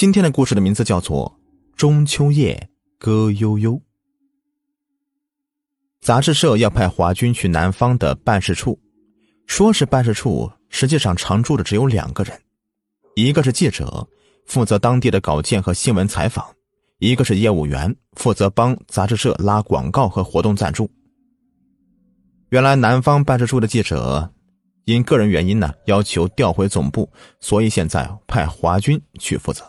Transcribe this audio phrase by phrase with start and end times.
[0.00, 1.38] 今天的故事的名字叫做
[1.76, 3.72] 《中秋夜歌悠悠》。
[6.00, 8.80] 杂志社要派华军去南方的办事处，
[9.46, 12.40] 说是办事处，实际上常住的只有两个人，
[13.14, 14.08] 一个是记者，
[14.46, 16.46] 负责当地的稿件和新闻采访；
[16.98, 20.90] 一个是业务员，负责帮杂志社拉广告和活动赞助。
[22.48, 24.32] 原来南方办事处的记者。
[24.86, 27.06] 因个人原因呢，要求调回总部，
[27.38, 29.62] 所以现在派华军去负责。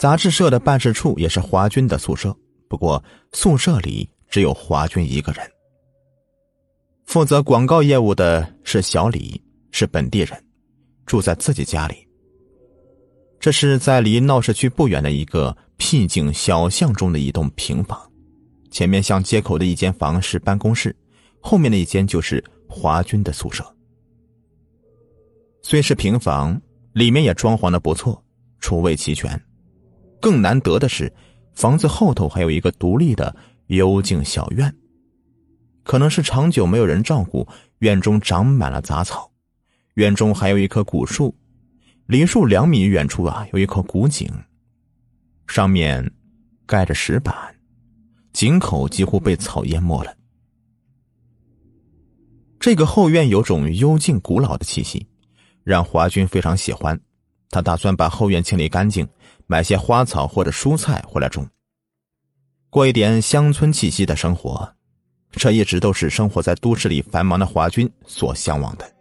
[0.00, 2.34] 杂志社的办事处也是华军的宿舍，
[2.68, 5.46] 不过宿舍里只有华军一个人。
[7.04, 9.38] 负责广告业务的是小李，
[9.72, 10.42] 是本地人，
[11.04, 11.96] 住在自己家里。
[13.38, 18.00] 这是在离闹市区不远的一个僻静小巷中的一栋平房，
[18.70, 20.96] 前面向街口的一间房是办公室，
[21.40, 22.42] 后面的一间就是。
[22.72, 23.64] 华军的宿舍
[25.60, 26.58] 虽是平房，
[26.92, 28.24] 里面也装潢的不错，
[28.60, 29.38] 厨卫齐全。
[30.20, 31.12] 更难得的是，
[31.54, 33.34] 房子后头还有一个独立的
[33.68, 34.72] 幽静小院。
[35.82, 39.28] 可能是长久没有人照顾，院中长满了杂草。
[39.94, 41.34] 院中还有一棵古树，
[42.06, 44.30] 离树两米远处啊，有一口古井，
[45.46, 46.08] 上面
[46.64, 47.34] 盖着石板，
[48.32, 50.14] 井口几乎被草淹没了。
[52.60, 55.06] 这个后院有种幽静古老的气息，
[55.64, 56.98] 让华军非常喜欢。
[57.50, 59.06] 他打算把后院清理干净，
[59.46, 61.46] 买些花草或者蔬菜回来种，
[62.70, 64.72] 过一点乡村气息的生活。
[65.32, 68.92] 这一直都是生活在都市里繁忙的华军所向往的。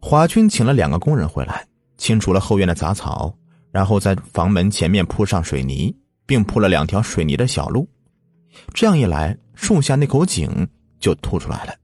[0.00, 1.66] 华军请了两个工人回来，
[1.98, 3.36] 清除了后院的杂草，
[3.70, 7.88] 然后在房门前面铺上水泥，并铺了两条水泥的小路。
[8.72, 10.66] 这样一来，树下那口井。
[10.98, 11.74] 就吐出来了。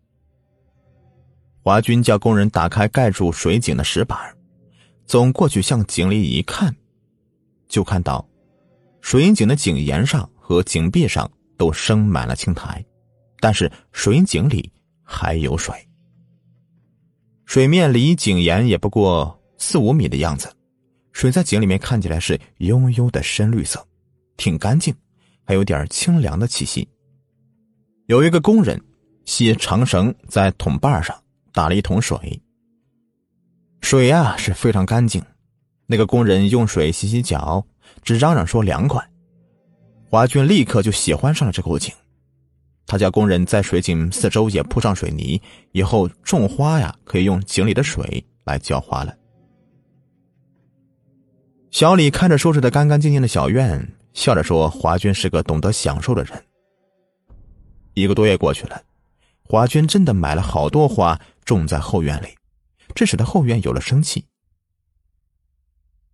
[1.65, 4.19] 华军叫工人打开盖住水井的石板，
[5.07, 6.75] 走过去向井里一看，
[7.69, 8.29] 就看到
[9.01, 12.85] 水井的井沿上和井壁上都生满了青苔，
[13.39, 14.73] 但是水井里
[15.05, 15.73] 还有水。
[17.45, 20.53] 水面离井沿也不过四五米的样子，
[21.13, 23.87] 水在井里面看起来是悠悠的深绿色，
[24.37, 24.93] 挺干净，
[25.45, 26.89] 还有点清凉的气息。
[28.07, 28.81] 有一个工人。
[29.25, 31.17] 系长绳在桶把上
[31.53, 32.41] 打了一桶水，
[33.81, 35.23] 水呀是非常干净。
[35.87, 37.65] 那个工人用水洗洗脚，
[38.03, 39.07] 只嚷嚷说凉快。
[40.09, 41.93] 华军立刻就喜欢上了这口井，
[42.87, 45.41] 他叫工人在水井四周也铺上水泥，
[45.73, 49.15] 以后种花呀可以用井里的水来浇花了。
[51.71, 56.43] 小李看着收拾的干干净净的小院，笑着说：“华军是个懂得享受的人。”
[57.95, 58.81] 一个多月过去了。
[59.45, 62.29] 华军真的买了好多花种在后院里，
[62.95, 64.25] 这使得后院有了生气。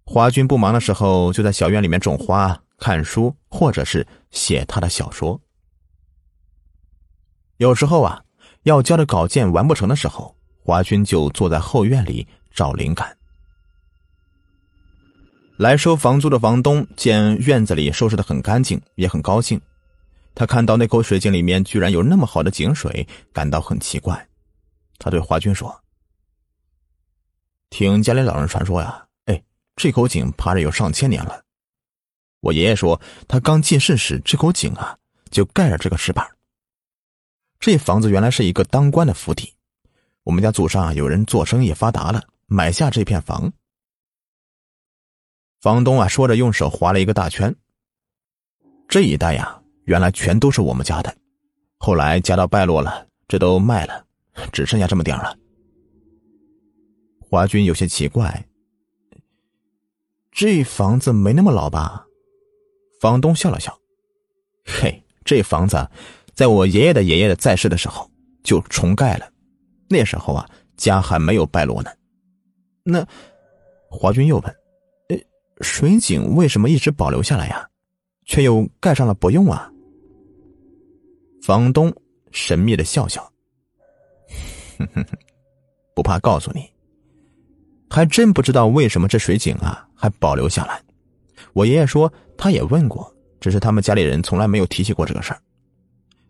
[0.04, 5.40] 华军不忙的时候，就在小院里面种花、看书，或者是写他的小说。
[7.58, 8.22] 有时候啊，
[8.62, 13.16] 要交的稿件完不成的时候，华军就坐在后院里找灵感。
[15.56, 19.60] 来收房租的房东见院子里收拾的很干净，也很高兴。
[20.32, 24.27] 他看到那口水井里面居然有那么好的井水，感到很奇怪。
[24.98, 25.82] 他对华军说
[27.70, 29.42] ：“听家里老人传说呀，哎，
[29.76, 31.44] 这口井爬着有上千年了。
[32.40, 34.98] 我爷爷说，他刚进世时，这口井啊
[35.30, 36.28] 就盖着这个石板。
[37.58, 39.54] 这房子原来是一个当官的府邸，
[40.24, 43.52] 我们家祖上有人做生意发达了，买下这片房。
[45.60, 47.54] 房东啊说着，用手划了一个大圈。
[48.88, 49.54] 这一带呀。”
[49.88, 51.16] 原来全都是我们家的，
[51.78, 54.04] 后来家道败落了，这都卖了，
[54.52, 55.36] 只剩下这么点了。
[57.20, 58.46] 华军有些奇怪，
[60.32, 62.04] 这房子没那么老吧？
[63.00, 63.78] 房东笑了笑，
[64.64, 65.88] 嘿，这房子
[66.34, 68.10] 在我爷爷的爷爷的在世的时候
[68.42, 69.30] 就重盖了，
[69.88, 71.90] 那时候啊家还没有败落呢。
[72.82, 73.06] 那
[73.90, 74.56] 华军又问
[75.10, 75.24] ：“哎，
[75.60, 77.68] 水井为什么一直保留下来呀？
[78.24, 79.70] 却又盖上了不用啊？”
[81.42, 81.94] 房东
[82.30, 83.32] 神秘的笑笑，
[84.78, 85.18] 哼哼哼
[85.94, 86.70] 不怕告诉你，
[87.90, 90.80] 还真不知道为什么这水井啊还保留下来。
[91.52, 95.40] 我爷爷说他也问过，只是他们家里人从来没有提起过这个事儿。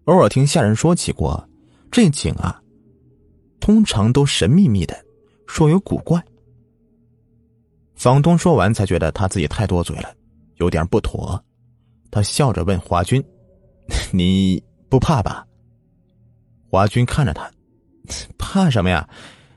[0.04, 1.46] 偶尔听下人说起过，
[1.90, 2.62] 这井啊，
[3.60, 4.98] 通常都神秘秘的，
[5.46, 6.22] 说有古怪。
[7.94, 10.14] 房东说完才觉得他自己太多嘴了，
[10.56, 11.42] 有点不妥。
[12.10, 13.22] 他笑着问华军
[14.12, 15.46] ：“你？”不怕吧？
[16.70, 17.50] 华军看着他，
[18.38, 19.08] 怕什么呀？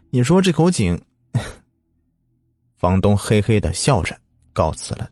[0.10, 1.00] 你说这口井，
[2.78, 4.20] 房东嘿嘿的笑着
[4.54, 5.10] 告辞了。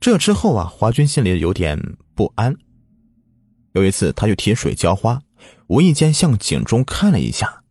[0.00, 1.78] 这之后啊，华军心里有点
[2.14, 2.54] 不安。
[3.72, 5.22] 有一次，他去提水浇花，
[5.68, 7.62] 无意间向井中看了一下，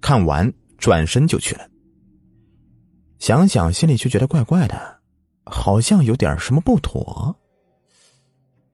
[0.00, 1.68] 看完转身就去了。
[3.18, 5.00] 想想心里却觉得怪怪的，
[5.44, 7.34] 好像有点什么不妥。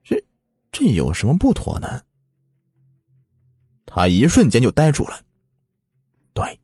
[0.03, 0.23] 这
[0.71, 2.01] 这有什么不妥呢？
[3.85, 5.19] 他一瞬间就呆住了。
[6.33, 6.59] 对，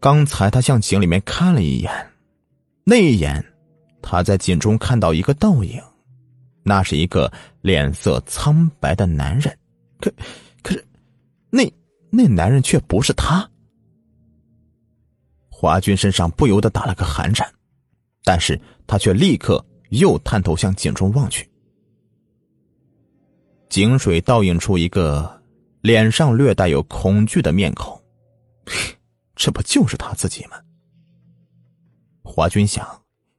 [0.00, 2.10] 刚才他向井里面看了一眼，
[2.84, 3.44] 那一眼，
[4.02, 5.82] 他在井中看到一个倒影，
[6.62, 7.32] 那是一个
[7.62, 9.56] 脸色苍白的男人。
[10.00, 10.12] 可
[10.62, 10.86] 可是，
[11.50, 11.72] 那
[12.10, 13.48] 那男人却不是他。
[15.48, 17.50] 华军身上不由得打了个寒颤，
[18.22, 21.48] 但是他却立刻又探头向井中望去。
[23.68, 25.37] 井水倒映出一个
[25.88, 27.98] 脸上略带有恐惧的面孔，
[29.34, 30.58] 这不就是他自己吗？
[32.22, 32.86] 华军想，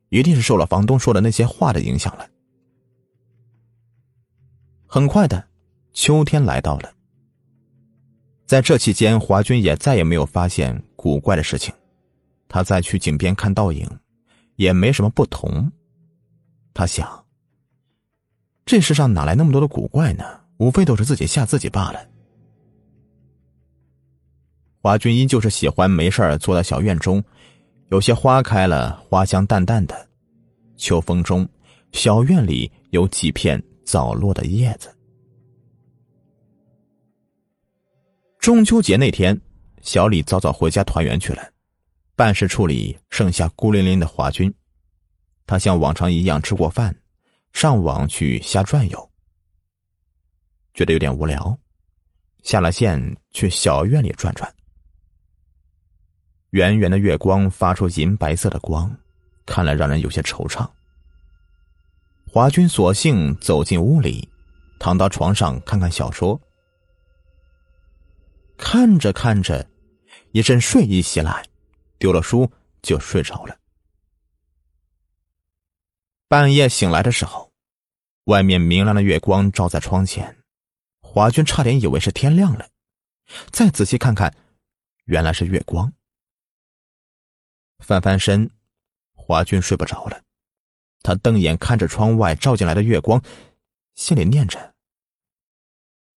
[0.09, 2.27] 一定是受了房东说的那些话的影响了。
[4.87, 5.47] 很快的，
[5.93, 6.91] 秋天来到了，
[8.47, 11.71] 在这期间，华军也再也没有发现古怪的事情。
[12.47, 13.87] 他再去井边看倒影，
[14.55, 15.71] 也没什么不同。
[16.73, 17.27] 他想，
[18.65, 20.23] 这世上哪来那么多的古怪呢？
[20.57, 22.09] 无非都是自己吓自己罢了。
[24.81, 27.21] 华军依旧是喜欢没事儿坐在小院中，
[27.89, 30.07] 有些花开了，花香淡淡的。
[30.77, 31.47] 秋风中，
[31.91, 34.89] 小院里有几片早落的叶子。
[38.39, 39.37] 中秋节那天，
[39.81, 41.43] 小李早早回家团圆去了。
[42.15, 44.53] 办事处里剩下孤零零的华军，
[45.45, 46.95] 他像往常一样吃过饭，
[47.51, 49.11] 上网去瞎转悠，
[50.73, 51.57] 觉得有点无聊，
[52.43, 54.49] 下了线去小院里转转。
[56.51, 58.95] 圆圆的月光发出银白色的光，
[59.45, 60.67] 看了让人有些惆怅。
[62.27, 64.27] 华军索性走进屋里，
[64.79, 66.39] 躺到床上看看小说，
[68.57, 69.67] 看着看着，
[70.31, 71.43] 一阵睡意袭来。
[71.99, 72.49] 丢了书
[72.81, 73.57] 就睡着了。
[76.29, 77.51] 半夜醒来的时候，
[78.23, 80.37] 外面明亮的月光照在窗前，
[81.01, 82.69] 华军差点以为是天亮了。
[83.51, 84.33] 再仔细看看，
[85.05, 85.91] 原来是月光。
[87.79, 88.49] 翻翻身，
[89.13, 90.21] 华军睡不着了。
[91.01, 93.21] 他瞪眼看着窗外照进来的月光，
[93.95, 94.73] 心里念着：“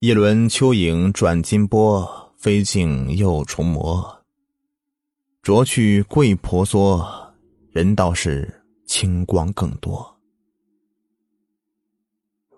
[0.00, 4.24] 一轮秋影转金波，飞镜又重磨。”
[5.42, 7.34] 濯去桂婆娑，
[7.70, 10.20] 人道是清光更多。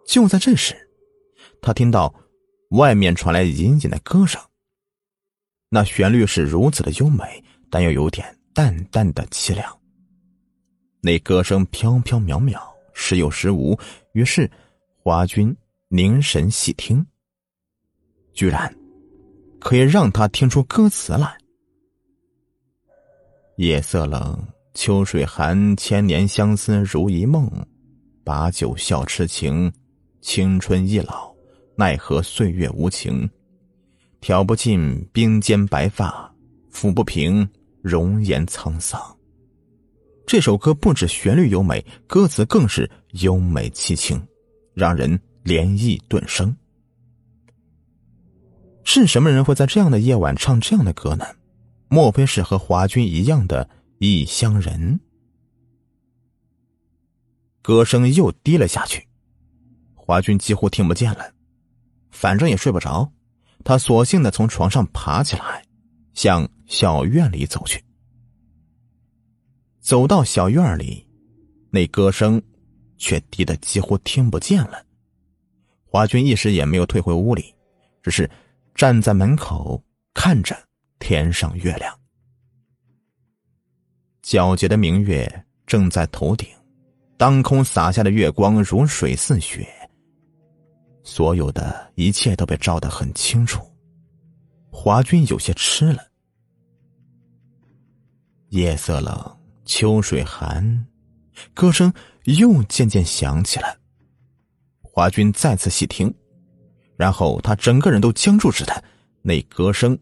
[0.06, 0.90] 就在这时，
[1.62, 2.14] 他听到
[2.70, 4.38] 外面传来隐隐的歌声。
[5.70, 9.78] 那旋律是如此的优美，但又有点淡淡的凄凉。
[11.00, 12.58] 那歌声飘飘渺渺，
[12.94, 13.78] 时有时无。
[14.12, 14.50] 于是
[14.96, 15.54] 华军
[15.88, 17.04] 凝神细听，
[18.32, 18.74] 居然
[19.58, 21.36] 可以让他听出歌词来。
[23.56, 27.50] 夜色冷，秋水寒，千年相思如一梦。
[28.24, 29.70] 把酒笑痴情，
[30.22, 31.30] 青春易老，
[31.76, 33.28] 奈何岁月无情。
[34.20, 36.34] 挑不尽鬓间白发，
[36.72, 37.46] 抚不平
[37.84, 38.98] 容颜沧桑。
[40.26, 44.26] 这首歌不止旋律优美，歌词更是优美凄清，
[44.72, 46.56] 让人涟漪顿生。
[48.84, 51.26] 是什么人会在这样的夜晚唱这样的歌呢？
[51.88, 53.68] 莫非是和华军一样的
[53.98, 54.98] 异乡人？
[57.60, 59.06] 歌声又低了下去，
[59.94, 61.30] 华军几乎听不见了。
[62.10, 63.12] 反正也睡不着，
[63.62, 65.62] 他索性的从床上爬起来，
[66.14, 67.84] 向小院里走去。
[69.80, 71.06] 走到小院里，
[71.70, 72.42] 那歌声
[72.96, 74.84] 却低得几乎听不见了。
[75.84, 77.54] 华军一时也没有退回屋里，
[78.02, 78.28] 只是
[78.74, 79.82] 站在门口
[80.14, 80.56] 看着。
[81.00, 81.94] 天上月亮，
[84.22, 86.48] 皎洁的明月正在头顶，
[87.18, 89.68] 当空洒下的月光如水似雪，
[91.02, 93.60] 所有的一切都被照得很清楚。
[94.84, 96.08] 华军有些吃了。
[98.50, 100.86] 夜色冷，秋水寒，
[101.54, 101.90] 歌声
[102.24, 103.78] 又渐渐响起来。
[104.82, 106.14] 华军再次细听，
[106.98, 108.84] 然后他整个人都僵住似的，
[109.22, 109.98] 那歌声。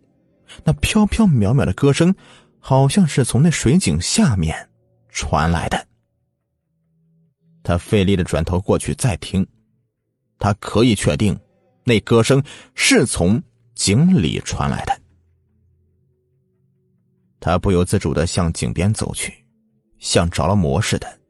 [0.64, 2.12] 那飘飘渺渺的歌声，
[2.58, 4.68] 好像是从那水井下面
[5.10, 5.86] 传来的。
[7.62, 9.46] 他费力的转头过去再听，
[10.40, 11.38] 他可以确定，
[11.84, 12.42] 那歌声
[12.74, 13.40] 是从
[13.74, 15.00] 井里传来的。
[17.40, 19.32] 他不由自主的向井边走去，
[19.98, 21.20] 像着了魔似的。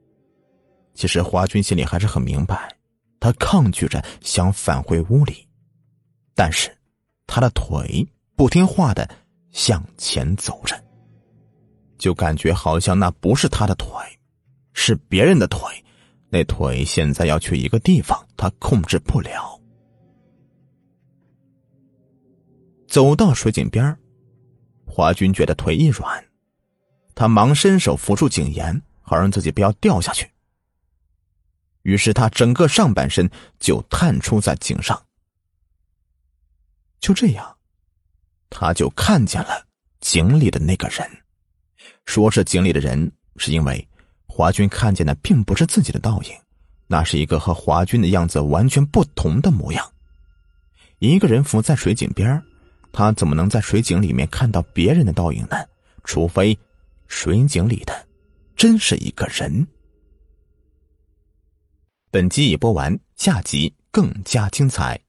[0.95, 2.69] 其实华军心里还是很明白，
[3.19, 5.49] 他抗拒着想返回屋里，
[6.35, 6.71] 但是
[7.27, 8.07] 他的腿
[8.37, 9.09] 不听话的
[9.53, 10.79] 向前走着，
[11.97, 13.89] 就感觉好像那不是他的腿，
[14.75, 15.61] 是别人的腿。
[16.29, 19.59] 那腿现在要去一个地方，他控制不了。
[22.93, 23.97] 走到水井边
[24.85, 26.23] 华军觉得腿一软，
[27.15, 30.31] 他忙伸手扶住井沿，好让自己不要掉下去。
[31.85, 35.03] 于是他整个上半身就探出在井上，
[37.01, 37.57] 就这样，
[38.51, 39.67] 他就看见了
[40.01, 41.11] 井里的那个人。
[42.05, 43.89] 说是井里的人，是因为
[44.27, 46.33] 华军看见的并不是自己的倒影，
[46.89, 49.93] 那是一个和华军的样子完全不同的模样。
[50.99, 52.43] 一个人伏在水井边
[52.93, 55.57] 他怎么能在水井里面看到别人的倒影呢？
[56.05, 56.59] 除非
[57.09, 58.07] 水井里的
[58.55, 59.67] 真是一个人。
[62.11, 65.01] 本集已播完，下集更加精彩。